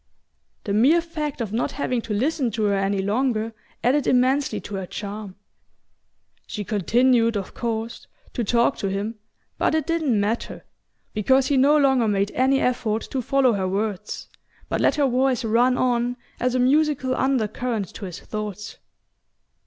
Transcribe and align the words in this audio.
The 0.63 0.73
mere 0.73 0.99
fact 0.99 1.41
of 1.41 1.53
not 1.53 1.73
having 1.73 2.01
to 2.01 2.13
listen 2.15 2.49
to 2.53 2.63
her 2.63 2.73
any 2.75 3.03
longer 3.03 3.53
added 3.83 4.07
immensely 4.07 4.59
to 4.61 4.73
her 4.73 4.87
charm. 4.87 5.35
She 6.47 6.63
continued, 6.63 7.37
of 7.37 7.53
course, 7.53 8.07
to 8.33 8.43
talk 8.43 8.77
to 8.77 8.89
him, 8.89 9.19
but 9.59 9.75
it 9.75 9.85
didn't 9.85 10.19
matter, 10.19 10.65
because 11.13 11.45
he 11.49 11.55
no 11.57 11.77
longer 11.77 12.07
made 12.07 12.31
any 12.31 12.59
effort 12.59 13.01
to 13.11 13.21
follow 13.21 13.53
her 13.53 13.67
words, 13.67 14.27
but 14.69 14.81
let 14.81 14.95
her 14.95 15.07
voice 15.07 15.45
run 15.45 15.77
on 15.77 16.17
as 16.39 16.55
a 16.55 16.59
musical 16.59 17.15
undercurrent 17.15 17.93
to 17.93 18.05
his 18.05 18.19
thoughts. 18.21 18.79